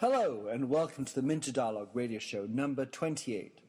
[0.00, 3.60] Hello, and welcome to the Minter Dialogue radio show number 28.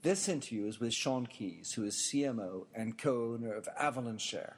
[0.00, 4.56] This interview is with Sean Keyes, who is CMO and co owner of Avalanche Share.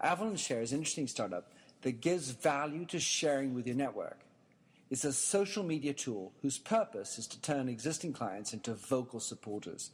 [0.00, 1.50] Avalanche Share is an interesting startup
[1.82, 4.20] that gives value to sharing with your network.
[4.90, 9.90] It's a social media tool whose purpose is to turn existing clients into vocal supporters,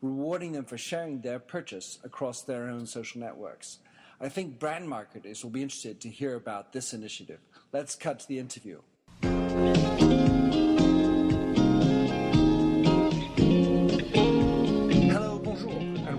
[0.00, 3.78] rewarding them for sharing their purchase across their own social networks.
[4.20, 7.40] I think brand marketers will be interested to hear about this initiative.
[7.72, 8.78] Let's cut to the interview.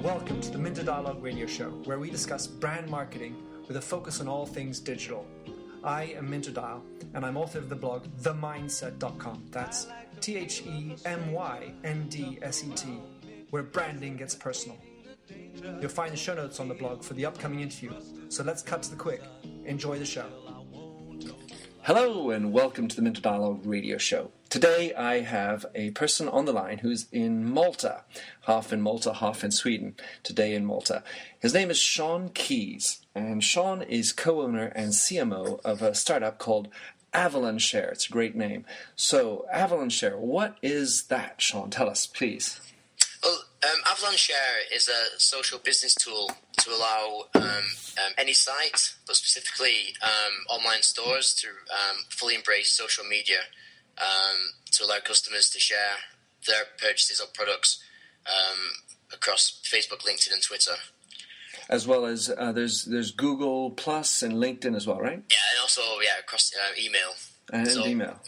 [0.10, 3.36] Welcome to the Minter Dialogue radio show, where we discuss brand marketing
[3.68, 5.24] with a focus on all things digital.
[5.84, 9.50] I am Minter Dial, and I'm author of the blog TheMyndset.com.
[9.52, 9.86] That's
[10.20, 12.88] T H E M Y N D S E T,
[13.52, 14.80] where branding gets personal.
[15.80, 17.94] You'll find the show notes on the blog for the upcoming interview.
[18.30, 19.22] So let's cut to the quick.
[19.66, 20.26] Enjoy the show.
[21.84, 24.32] Hello, and welcome to the Minter Dialogue radio show.
[24.50, 28.02] Today I have a person on the line who's in Malta,
[28.48, 31.04] half in Malta, half in Sweden, today in Malta.
[31.40, 36.40] His name is Sean Keyes, and Sean is co owner and CMO of a startup
[36.40, 36.68] called
[37.14, 37.90] Avalanche Share.
[37.90, 38.66] It's a great name.
[38.96, 41.70] So, Avalanche Share, what is that, Sean?
[41.70, 42.60] Tell us, please.
[43.22, 48.96] Well, um, Avalanche Share is a social business tool to allow um, um, any site,
[49.06, 53.42] but specifically um, online stores, to um, fully embrace social media
[54.00, 54.38] um,
[54.72, 55.98] to allow customers to share
[56.48, 57.84] their purchases of products
[59.14, 60.76] across Facebook, LinkedIn, and Twitter.
[61.68, 65.24] As well as uh, there's there's Google Plus and LinkedIn as well, right?
[65.30, 67.12] Yeah, and also yeah across uh, email
[67.52, 68.20] and so, email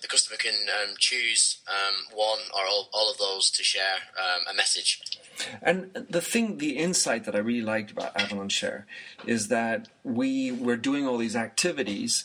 [0.00, 4.42] the customer can um, choose um, one or all, all, of those to share um,
[4.50, 5.00] a message.
[5.62, 8.86] And the thing, the insight that I really liked about Avalanche Share
[9.26, 12.24] is that we were doing all these activities,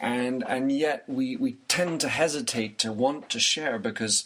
[0.00, 4.24] and and yet we, we tend to hesitate to want to share because.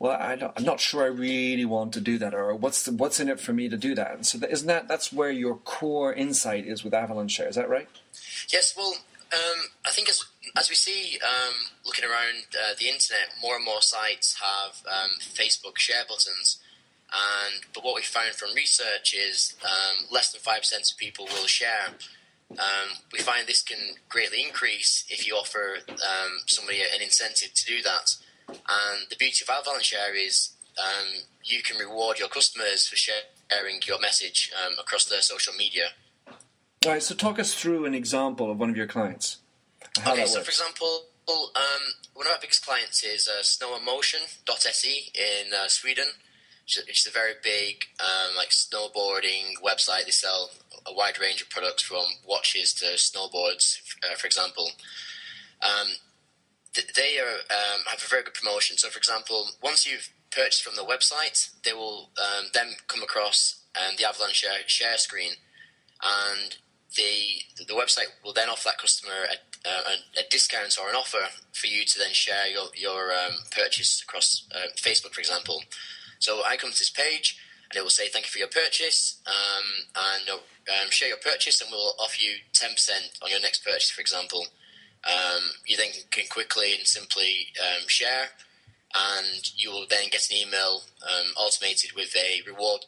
[0.00, 3.20] Well, I am not sure I really want to do that, or what's the, what's
[3.20, 4.26] in it for me to do that?
[4.26, 7.48] So, isn't that that's where your core insight is with Avalanche Share?
[7.48, 7.88] Is that right?
[8.52, 8.74] Yes.
[8.76, 8.96] Well,
[9.32, 10.24] um, I think as
[10.56, 15.10] as we see, um, looking around uh, the internet, more and more sites have um,
[15.20, 16.60] Facebook share buttons.
[17.12, 21.26] And but what we found from research is um, less than five percent of people
[21.26, 21.94] will share.
[22.52, 23.78] Um, we find this can
[24.08, 28.14] greatly increase if you offer um, somebody an incentive to do that.
[28.48, 33.80] And the beauty of Avalanche Share is um, you can reward your customers for sharing
[33.86, 35.88] your message across their social media.
[36.84, 37.02] All right.
[37.02, 39.38] So talk us through an example of one of your clients.
[40.06, 41.82] Okay, so for example, um,
[42.14, 46.06] one of our biggest clients is uh, snowmotion.se in uh, Sweden.
[46.66, 50.06] It's a very big um, like snowboarding website.
[50.06, 50.50] They sell
[50.86, 54.70] a wide range of products from watches to snowboards, uh, for example.
[55.62, 55.88] Um,
[56.96, 58.76] they are, um, have a very good promotion.
[58.76, 63.62] So, for example, once you've purchased from the website, they will um, then come across
[63.76, 65.32] um, the Avalanche share, share screen,
[66.02, 66.56] and
[66.96, 71.26] the the website will then offer that customer a, a, a, discount or an offer
[71.52, 75.62] for you to then share your your um, purchase across uh, Facebook, for example.
[76.18, 77.38] So I come to this page
[77.70, 81.60] and it will say thank you for your purchase um, and um, share your purchase
[81.60, 84.46] and we'll offer you ten percent on your next purchase, for example.
[85.04, 88.28] Um, you then can quickly and simply um, share.
[88.96, 92.84] And you will then get an email um, automated with a reward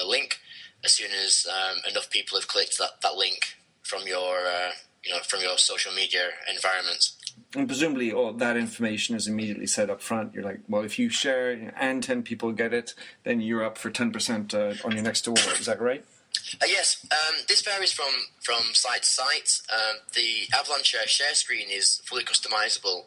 [0.00, 0.38] a link
[0.84, 4.70] as soon as um, enough people have clicked that, that link from your uh,
[5.04, 7.10] you know from your social media environment.
[7.54, 10.34] And presumably, all that information is immediately set up front.
[10.34, 12.94] You're like, well, if you share and ten people get it,
[13.24, 15.58] then you're up for ten percent uh, on your next award.
[15.58, 16.04] Is that right?
[16.62, 19.60] Uh, yes, um, this varies from, from site to site.
[19.72, 23.04] Um, the Avalanche share screen is fully customizable.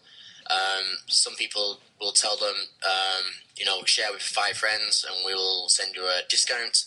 [0.50, 3.24] Um, some people will tell them, um,
[3.56, 6.86] you know, share with five friends, and we'll send you a discount.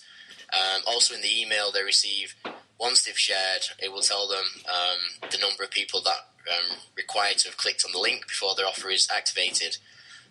[0.53, 2.35] Um, also, in the email they receive,
[2.79, 7.33] once they've shared, it will tell them um, the number of people that um, require
[7.35, 9.79] to have clicked on the link before their offer is activated.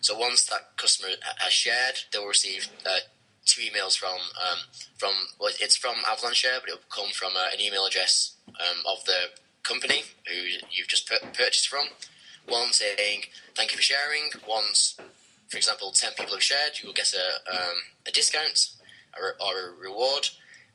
[0.00, 2.98] So once that customer has shared, they will receive uh,
[3.44, 4.58] two emails from um,
[4.96, 8.78] from well, it's from Avalanche but it will come from uh, an email address um,
[8.86, 9.30] of the
[9.62, 10.34] company who
[10.70, 11.86] you've just pur- purchased from.
[12.46, 13.24] One saying
[13.54, 14.30] thank you for sharing.
[14.46, 14.96] Once,
[15.48, 17.76] for example, ten people have shared, you will get a um,
[18.06, 18.70] a discount
[19.18, 20.28] or, or a reward.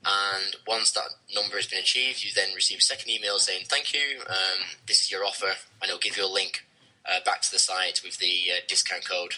[0.05, 3.93] And once that number has been achieved, you then receive a second email saying, Thank
[3.93, 5.51] you, um, this is your offer,
[5.81, 6.65] and it'll give you a link
[7.05, 9.35] uh, back to the site with the uh, discount code.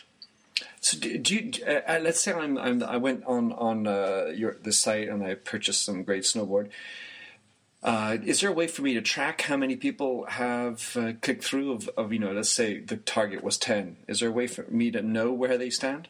[0.91, 4.33] So do, do you, uh, uh, let's say I'm, I'm, i went on on uh,
[4.35, 6.69] your the site and I purchased some great snowboard.
[7.81, 11.45] Uh, is there a way for me to track how many people have uh, clicked
[11.45, 11.71] through?
[11.71, 13.95] Of, of you know, let's say the target was ten.
[14.09, 16.09] Is there a way for me to know where they stand?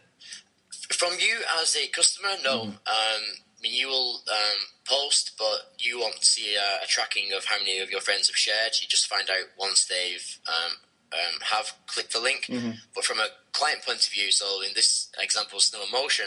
[0.91, 2.61] From you as a customer, no.
[2.61, 2.65] Mm.
[2.65, 7.45] Um, I mean, you will um, post, but you won't see a, a tracking of
[7.45, 8.71] how many of your friends have shared.
[8.81, 10.77] You just find out once they've um,
[11.13, 12.45] um, have clicked the link.
[12.45, 12.71] Mm-hmm.
[12.95, 16.25] But from a client point of view, so in this example, Snow Motion,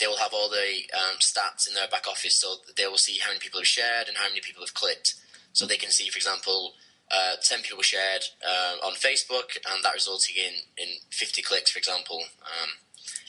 [0.00, 3.18] they will have all the um, stats in their back office, so they will see
[3.18, 5.14] how many people have shared and how many people have clicked.
[5.52, 6.72] So they can see, for example,
[7.10, 11.78] uh, 10 people shared uh, on Facebook, and that resulting in, in 50 clicks, for
[11.78, 12.22] example.
[12.42, 12.70] Um,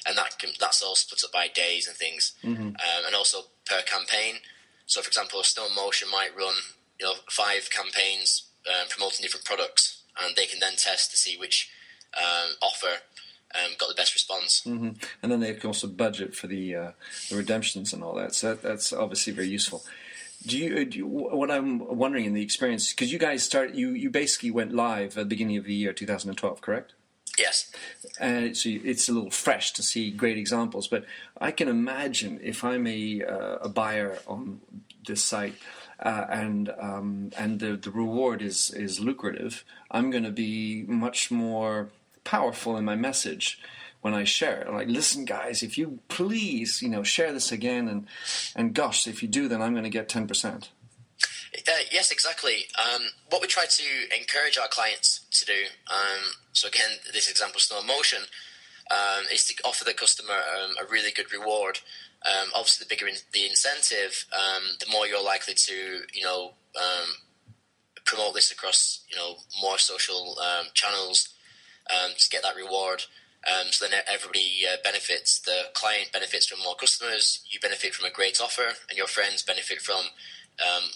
[0.08, 3.82] and that can, that's all split up by days and things, um, and also per
[3.82, 4.36] campaign.
[4.86, 6.56] So, for example, Snow Motion might run
[7.00, 11.38] you know five campaigns um, promoting different products, and they can then test to see
[11.38, 11.70] which
[12.18, 13.02] um, offer
[13.54, 14.62] um, got the best response.
[14.64, 14.90] hmm
[15.22, 16.92] And then they can also budget for the uh,
[17.30, 18.36] the redemptions and all that.
[18.36, 19.84] So that, that's obviously very useful.
[20.46, 21.08] Do you, do you?
[21.08, 25.18] What I'm wondering in the experience because you guys start you you basically went live
[25.18, 26.94] at the beginning of the year 2012, correct?
[27.38, 27.70] Yes.
[28.18, 30.88] and so it's a little fresh to see great examples.
[30.88, 31.04] But
[31.42, 34.62] I can imagine if I'm a uh, a buyer on
[35.08, 35.56] this site.
[36.00, 39.64] Uh, and um, and the, the reward is is lucrative.
[39.90, 41.90] I'm going to be much more
[42.24, 43.60] powerful in my message
[44.02, 44.72] when I share it.
[44.72, 48.08] Like, listen, guys, if you please, you know, share this again, and
[48.56, 50.70] and gosh, if you do, then I'm going to get ten percent.
[51.68, 52.66] Uh, yes, exactly.
[52.78, 53.84] Um, what we try to
[54.16, 58.20] encourage our clients to do, um, so again, this example, Snow Motion,
[58.92, 61.80] um, is to offer the customer um, a really good reward.
[62.26, 65.74] Um, obviously, the bigger in, the incentive, um, the more you're likely to,
[66.14, 67.10] you know, um,
[68.06, 71.30] promote this across, you know, more social um, channels
[72.18, 73.04] to get that reward.
[73.72, 75.40] So then everybody uh, benefits.
[75.40, 77.44] The client benefits from more customers.
[77.50, 80.06] You benefit from a great offer, and your friends benefit from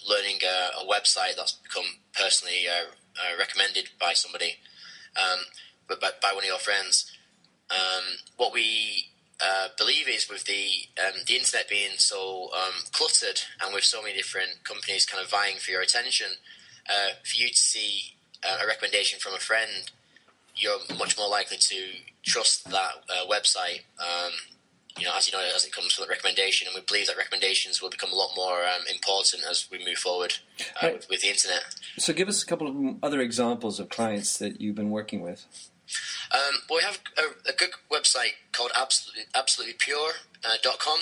[0.08, 2.86] learning a, a, website that's become personally uh,
[3.20, 4.58] uh, recommended by somebody,
[5.88, 7.12] but by, by, one of your friends.
[7.72, 8.04] Um,
[8.38, 9.06] what we
[9.42, 10.68] uh, believe is with the
[11.04, 15.30] um, the internet being so um, cluttered and with so many different companies kind of
[15.30, 16.28] vying for your attention,
[16.90, 19.92] uh, for you to see uh, a recommendation from a friend,
[20.56, 21.76] you're much more likely to
[22.24, 23.82] trust that uh, website.
[24.00, 24.32] Um,
[24.98, 27.16] you know, as you know, as it comes from the recommendation, and we believe that
[27.16, 30.94] recommendations will become a lot more um, important as we move forward uh, Right.
[30.96, 31.62] with, with the internet.
[31.98, 35.46] So, give us a couple of other examples of clients that you've been working with.
[36.32, 41.00] Um, but we have a, a good website called absolutely, absolutelypure.com,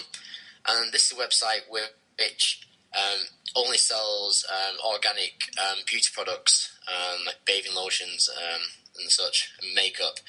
[0.68, 3.20] and this is a website which um,
[3.56, 8.62] only sells um, organic um, beauty products, um, like bathing lotions um,
[9.00, 10.20] and such, and makeup.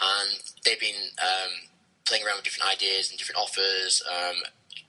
[0.00, 1.10] And they've been
[2.06, 4.02] playing around with different ideas and different offers,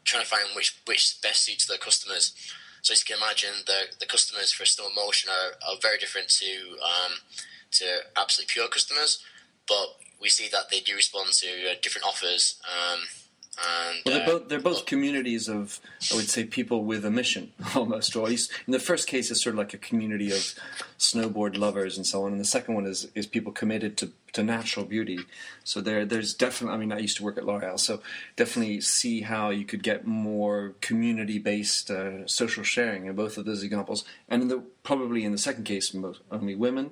[0.04, 2.34] trying to find which which best suits their customers.
[2.82, 6.30] So as you can imagine, the the customers for Snow Motion are, are very different
[6.30, 6.78] to
[7.72, 7.86] to
[8.16, 9.24] absolutely pure customers,
[9.68, 12.60] but we see that they do respond to uh, different offers.
[12.66, 13.00] Um,
[13.58, 15.80] and Well, they're uh, both they're both communities of
[16.12, 18.16] I would say people with a mission almost.
[18.16, 20.54] Or at least in the first case, it's sort of like a community of
[21.00, 22.32] snowboard lovers and so on.
[22.32, 25.20] And the second one is is people committed to, to natural beauty.
[25.64, 26.76] So there there's definitely.
[26.76, 28.02] I mean, I used to work at L'Oreal, so
[28.36, 33.46] definitely see how you could get more community based uh, social sharing in both of
[33.46, 34.06] those examples.
[34.30, 36.92] And in the probably in the second case, most, only women.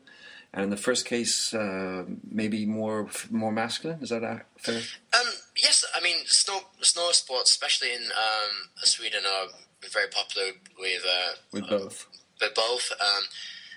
[0.55, 3.99] And in the first case, uh, maybe more more masculine.
[4.01, 4.23] Is that
[4.57, 4.81] fair?
[5.13, 5.27] Um,
[5.57, 9.47] yes, I mean snow snow sports, especially in um, Sweden, are
[9.91, 12.07] very popular with uh, With both.
[12.39, 12.89] with both.
[13.01, 13.23] Um,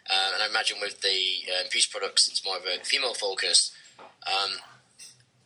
[0.09, 1.19] uh, and I imagine with the
[1.53, 3.73] uh, beauty products, it's more of a female focus.
[4.27, 4.53] Um,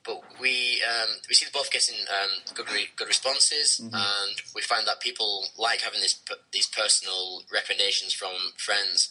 [0.05, 4.87] but we um, we see both getting um, good re- good responses, and we find
[4.87, 6.21] that people like having this
[6.53, 9.11] these personal recommendations from friends.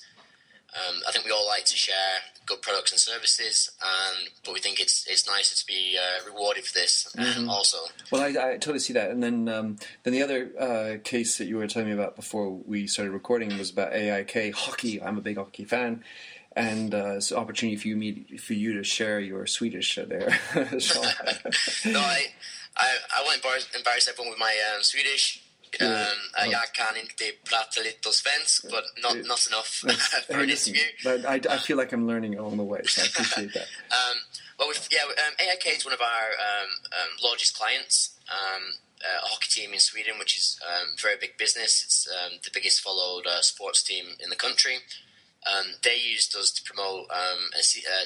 [0.73, 4.59] Um, I think we all like to share good products and services, and but we
[4.61, 7.77] think it's it's nicer to be uh, rewarded for this um, also.
[8.09, 9.11] Well, I, I totally see that.
[9.11, 12.49] And then, um, then the other uh, case that you were telling me about before
[12.49, 15.01] we started recording was about AIK hockey.
[15.01, 16.03] I'm a big hockey fan,
[16.55, 20.39] and uh, it's an opportunity for you me, for you to share your Swedish there.
[21.85, 22.27] No, I,
[22.77, 25.40] I, I won't embarrass, embarrass everyone with my um, Swedish.
[25.79, 26.07] Um, Yeah.
[26.35, 29.67] uh, Jag kan inte prata lite svensk, but not, not enough
[30.27, 30.83] for an interview.
[31.03, 33.67] but I, I feel like I'm learning along the way, so I appreciate that.
[33.91, 34.17] Um,
[34.59, 38.11] well, yeah, um, AIK is one of our um, um, largest clients.
[38.29, 38.63] Um,
[39.03, 41.83] uh, a hockey team in Sweden, which is um, very big business.
[41.83, 44.77] It's um, the biggest followed uh, sports team in the country.
[45.51, 47.61] Um, they used us to promote um, a,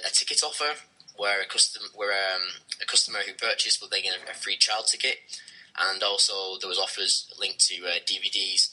[0.05, 0.71] a, a ticket offer
[1.17, 2.41] where a custom where um,
[2.81, 5.17] a customer who purchased will they get a, a free child ticket,
[5.79, 8.69] and also there was offers linked to uh, DVDs.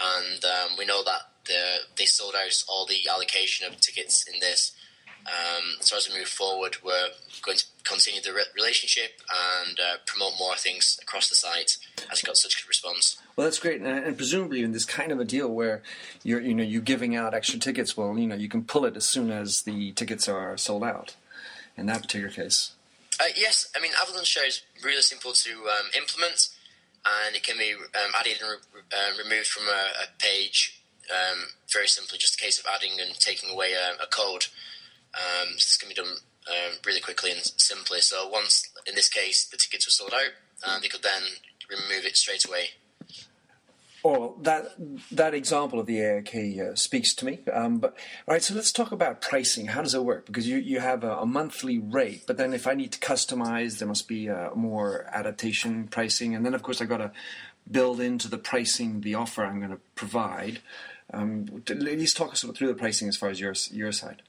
[0.00, 4.40] and um, we know that the, they sold out all the allocation of tickets in
[4.40, 4.72] this.
[5.26, 7.08] Um, so as we move forward, we're
[7.42, 9.10] going to continue the re- relationship
[9.66, 11.78] and uh, promote more things across the site
[12.12, 13.18] as it got such good response.
[13.34, 15.82] Well, that's great, and, and, presumably in this kind of a deal where
[16.22, 17.96] you're, you know, you're giving out extra tickets.
[17.96, 21.16] Well, you know, you can pull it as soon as the tickets are sold out.
[21.76, 22.72] In that particular case.
[23.18, 26.48] Uh, yes, I mean Avalanche Share is really simple to um, implement,
[27.04, 31.48] and it can be um, added and re- uh, removed from a, a page um,
[31.72, 32.18] very simply.
[32.18, 34.46] Just a case of adding and taking away a, a code.
[35.14, 38.00] Um, so this can be done um, really quickly and simply.
[38.00, 40.32] So once, in this case, the tickets were sold out,
[40.62, 41.22] uh, they could then
[41.70, 42.70] remove it straight away.
[44.06, 44.68] Well, that
[45.10, 47.40] that example of the AIK uh, speaks to me.
[47.52, 47.96] Um, but
[48.28, 49.66] all right, so let's talk about pricing.
[49.66, 50.26] How does it work?
[50.26, 53.78] Because you, you have a, a monthly rate, but then if I need to customize,
[53.78, 57.10] there must be a more adaptation pricing, and then of course I've got to
[57.68, 60.60] build into the pricing the offer I'm going to provide.
[61.12, 64.22] Um, at least talk us through the pricing as far as your your side.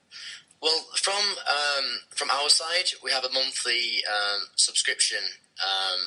[0.59, 5.21] Well, from um, from our side, we have a monthly um, subscription,
[5.63, 5.99] um,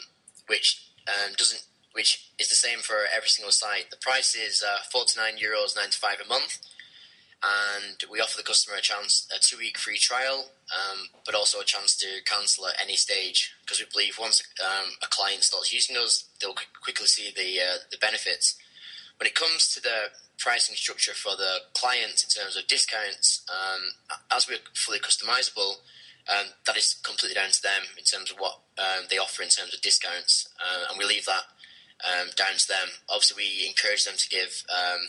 [0.48, 1.62] which um, doesn't,
[1.92, 3.90] which is the same for every single site.
[3.90, 6.58] The price is uh, forty nine euros ninety five a month,
[7.42, 11.60] and we offer the customer a chance, a two week free trial, um, but also
[11.60, 15.72] a chance to cancel at any stage because we believe once um, a client starts
[15.72, 18.56] using us, they'll quickly see the uh, the benefits.
[19.18, 23.92] When it comes to the pricing structure for the clients in terms of discounts, um,
[24.30, 25.74] as we're fully customizable,
[26.28, 29.48] um, that is completely down to them in terms of what um, they offer in
[29.48, 31.44] terms of discounts, uh, and we leave that
[32.04, 32.88] um, down to them.
[33.08, 35.00] Obviously, we encourage them to give um,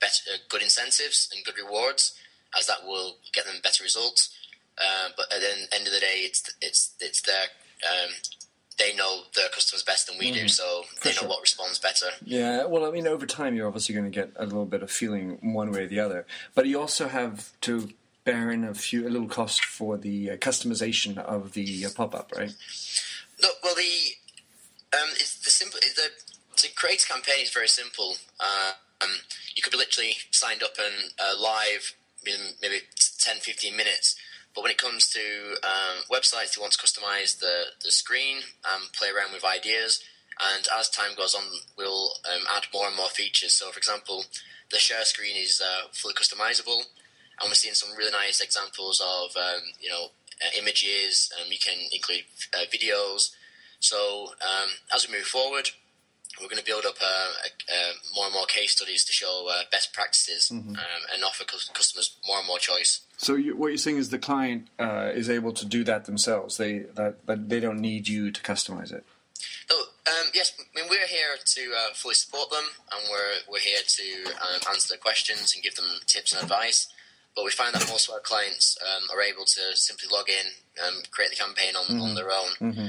[0.00, 2.14] better, uh, good incentives and good rewards,
[2.56, 4.34] as that will get them better results.
[4.78, 7.50] Uh, but at the end of the day, it's it's it's their
[7.84, 8.10] um,
[8.78, 10.48] they know their customers better than we mm, do, mm-hmm.
[10.48, 12.06] so they know what responds better.
[12.24, 14.90] Yeah, well, I mean, over time, you're obviously going to get a little bit of
[14.90, 17.90] feeling one way or the other, but you also have to
[18.24, 22.14] bear in a few a little cost for the uh, customization of the uh, pop
[22.14, 22.52] up, right?
[23.42, 26.10] No, well, the um, it's the simple the
[26.58, 28.16] to create a campaign is very simple.
[28.38, 28.72] Uh,
[29.02, 29.10] um,
[29.54, 31.94] you could be literally signed up and uh, live
[32.26, 32.80] in maybe
[33.18, 34.16] 10, 15 minutes
[34.58, 35.20] but when it comes to
[35.62, 38.38] um, websites, you want to customize the, the screen
[38.68, 40.02] and play around with ideas.
[40.52, 41.44] And as time goes on,
[41.76, 43.52] we'll um, add more and more features.
[43.52, 44.24] So, for example,
[44.72, 46.82] the share screen is uh, fully customizable,
[47.40, 50.06] and we're seeing some really nice examples of um, you know
[50.44, 51.32] uh, images.
[51.40, 53.30] and you can include uh, videos.
[53.78, 55.70] So, um, as we move forward,
[56.40, 59.62] we're going to build up uh, uh, more and more case studies to show uh,
[59.70, 60.70] best practices mm-hmm.
[60.70, 63.00] um, and offer customers more and more choice.
[63.16, 66.56] So you, what you're saying is the client uh, is able to do that themselves.
[66.56, 69.04] They that, that they don't need you to customize it.
[69.70, 73.60] No, um, yes, I mean we're here to uh, fully support them, and we're we're
[73.60, 76.88] here to um, answer their questions and give them tips and advice.
[77.34, 80.46] But we find that most of our clients um, are able to simply log in,
[80.82, 82.00] and create the campaign on, mm-hmm.
[82.00, 82.50] on their own.
[82.60, 82.86] Mm-hmm.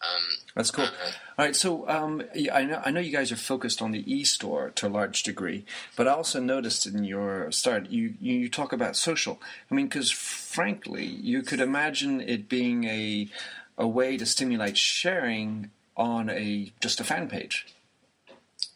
[0.00, 0.22] Um,
[0.54, 0.84] That's cool.
[0.84, 4.12] Uh, All right, so um, I know I know you guys are focused on the
[4.12, 5.64] e-store to a large degree,
[5.96, 9.40] but I also noticed in your start you you talk about social.
[9.70, 13.28] I mean, because frankly, you could imagine it being a
[13.76, 17.66] a way to stimulate sharing on a just a fan page.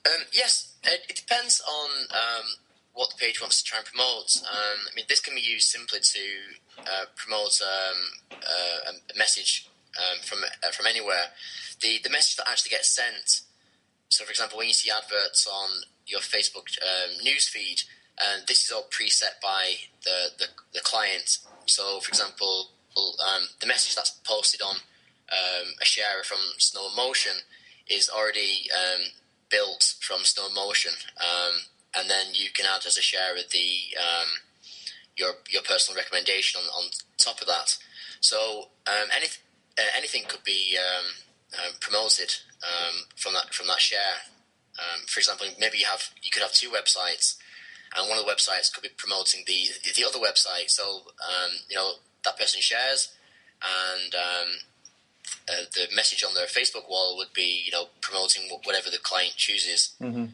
[0.04, 2.46] Um, yes, it, it, depends on um,
[2.92, 4.42] what the page wants to try and promote.
[4.42, 6.20] Um, I mean, this can be used simply to
[6.80, 7.96] uh, promote um,
[8.32, 11.32] uh, a message um, from uh, from anywhere,
[11.80, 13.42] the the message that actually gets sent.
[14.08, 15.70] So, for example, when you see adverts on
[16.06, 17.82] your Facebook um, news feed,
[18.20, 21.38] and this is all preset by the, the, the client.
[21.66, 24.76] So, for example, um, the message that's posted on
[25.32, 27.32] um, a share from Snow Motion
[27.88, 29.02] is already um,
[29.50, 31.54] built from Snow Motion, um,
[31.96, 34.28] and then you can add as a share the um,
[35.16, 37.76] your your personal recommendation on, on top of that.
[38.20, 39.42] So, um, anything
[39.78, 41.06] uh, anything could be um,
[41.58, 44.28] um, promoted um, from that from that share.
[44.78, 47.36] Um, for example, maybe you have you could have two websites,
[47.96, 50.70] and one of the websites could be promoting the the other website.
[50.70, 50.84] So
[51.20, 51.92] um, you know
[52.24, 53.14] that person shares,
[53.62, 54.14] and
[55.48, 59.34] uh, the message on their Facebook wall would be you know promoting whatever the client
[59.36, 59.94] chooses.
[60.00, 60.26] Mm-hmm.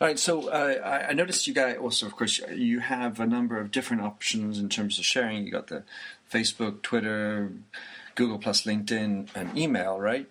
[0.00, 3.60] All right, so uh, I noticed you guys also, of course, you have a number
[3.60, 5.44] of different options in terms of sharing.
[5.44, 5.84] You got the
[6.32, 7.52] Facebook, Twitter,
[8.14, 10.28] Google Plus, LinkedIn, and email, right?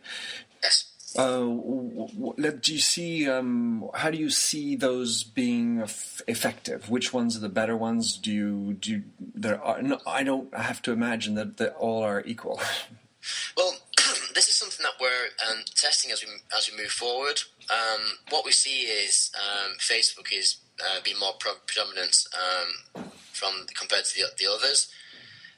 [0.63, 0.91] Yes.
[1.17, 3.29] Uh, do you see?
[3.29, 6.89] Um, how do you see those being effective?
[6.89, 8.17] Which ones are the better ones?
[8.17, 8.91] Do you do?
[8.91, 9.81] You, there are.
[9.81, 12.61] No, I don't have to imagine that they all are equal.
[13.57, 13.73] well,
[14.35, 17.41] this is something that we're um, testing as we as we move forward.
[17.69, 23.65] Um, what we see is um, Facebook is uh, being more pro- predominant um, from
[23.75, 24.89] compared to the, the others.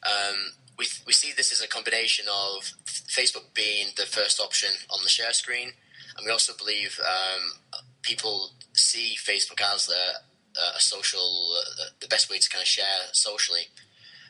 [0.03, 4.99] Um, we, we see this as a combination of Facebook being the first option on
[5.03, 5.69] the share screen,
[6.17, 12.29] and we also believe um, people see Facebook as a, a social, uh, the best
[12.29, 13.67] way to kind of share socially.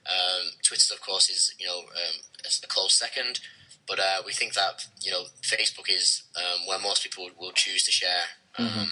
[0.05, 3.39] Um, Twitter, of course, is you know um, a close second,
[3.87, 7.83] but uh, we think that you know Facebook is um, where most people will choose
[7.83, 8.25] to share.
[8.59, 8.79] Mm-hmm.
[8.79, 8.89] Um,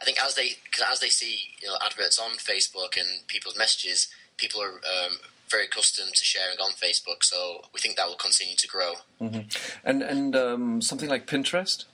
[0.00, 3.58] I think as they cause as they see you know adverts on Facebook and people's
[3.58, 5.18] messages, people are um,
[5.50, 7.22] very accustomed to sharing on Facebook.
[7.22, 8.92] So we think that will continue to grow.
[9.20, 9.40] Mm-hmm.
[9.84, 11.84] And and um, something like Pinterest.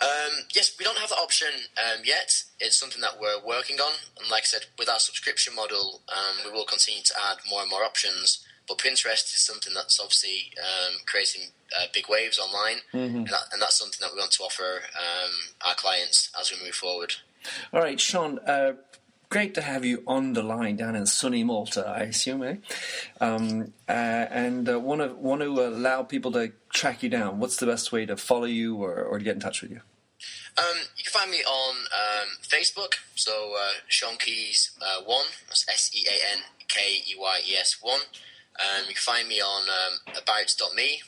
[0.00, 2.42] Um, yes, we don't have the option um, yet.
[2.58, 6.44] It's something that we're working on, and like I said, with our subscription model, um,
[6.44, 8.44] we will continue to add more and more options.
[8.66, 13.16] But Pinterest is something that's obviously um, creating uh, big waves online, mm-hmm.
[13.16, 15.30] and, that, and, that's something that we want to offer um,
[15.66, 17.14] our clients as we move forward.
[17.72, 18.38] All right, Sean.
[18.40, 18.74] Uh,
[19.32, 22.56] great to have you on the line down in sunny Malta, I assume, eh?
[23.18, 27.38] Um, uh, and uh, want to want to allow people to track you down.
[27.38, 29.80] What's the best way to follow you or, or to get in touch with you?
[30.58, 32.96] Um, you can find me on um, Facebook.
[33.14, 35.24] So uh, Sean Keyes uh, one.
[35.48, 38.02] That's S E A N K E Y E S one.
[38.60, 41.00] Um, you can find me on um, about.me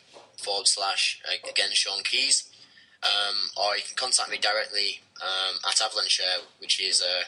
[0.43, 2.49] forward slash again Sean Keyes.
[3.03, 7.25] Um, or you can contact me directly um, at Avalancheshare, which is uh,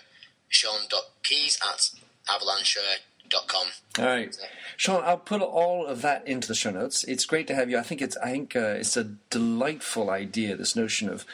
[0.48, 1.90] sean.keyes at
[2.28, 3.66] avalancheshare.com.
[3.98, 4.36] All right,
[4.76, 5.02] Sean.
[5.04, 7.04] I'll put all of that into the show notes.
[7.04, 7.78] It's great to have you.
[7.78, 10.56] I think it's I think uh, it's a delightful idea.
[10.56, 11.24] This notion of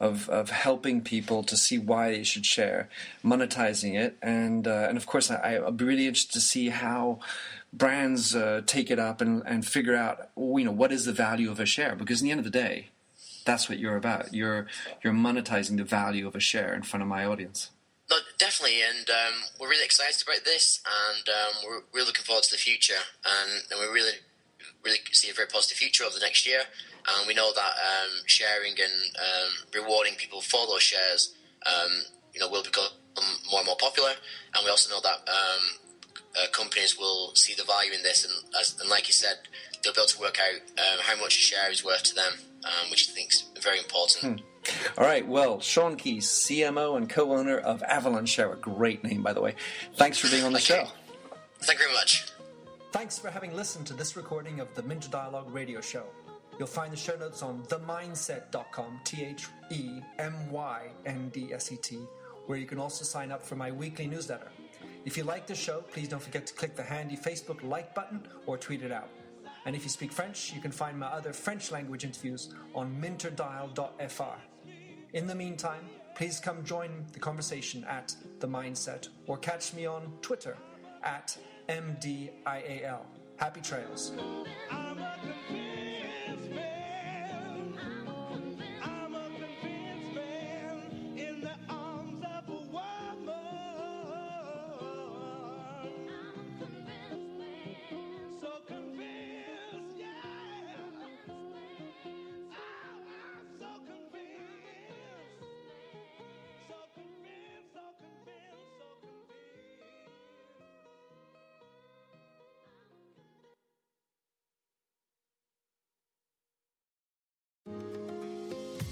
[0.00, 2.88] of of helping people to see why they should share,
[3.24, 7.20] monetizing it, and uh, and of course I, I'll be really interested to see how
[7.72, 11.50] brands uh, take it up and, and figure out you know what is the value
[11.50, 12.88] of a share because in the end of the day,
[13.44, 14.34] that's what you're about.
[14.34, 14.66] You're
[15.02, 17.70] you're monetizing the value of a share in front of my audience.
[18.10, 22.44] No, definitely, and um, we're really excited about this, and um, we're really looking forward
[22.44, 24.20] to the future, and, and, we really,
[24.84, 26.60] really see a very positive future over the next year.
[27.08, 31.92] And we know that um, sharing and um, rewarding people for those shares, um,
[32.32, 32.88] you know, will become
[33.50, 34.12] more and more popular.
[34.54, 35.64] And we also know that um,
[36.36, 39.36] uh, companies will see the value in this, and, as, and like you said,
[39.82, 40.60] they'll be able to work out
[41.00, 42.32] how much a share is worth to them,
[42.90, 44.40] which I think is very important.
[44.40, 44.53] Hmm.
[44.98, 45.26] All right.
[45.26, 49.54] Well, Sean Keyes, CMO and co-owner of Avalancheshare, a great name, by the way.
[49.96, 50.92] Thanks for being on the Thank show.
[51.60, 52.26] Thank you very much.
[52.92, 56.04] Thanks for having listened to this recording of the Minter Dialogue radio show.
[56.58, 61.72] You'll find the show notes on themyndset.com, T H E M Y N D S
[61.72, 61.98] E T,
[62.46, 64.48] where you can also sign up for my weekly newsletter.
[65.04, 68.26] If you like the show, please don't forget to click the handy Facebook like button
[68.46, 69.08] or tweet it out.
[69.66, 74.38] And if you speak French, you can find my other French language interviews on minterdial.fr.
[75.14, 80.12] In the meantime, please come join the conversation at The Myndset or catch me on
[80.22, 80.56] Twitter
[81.04, 83.02] at MDIAL.
[83.36, 84.12] Happy trails.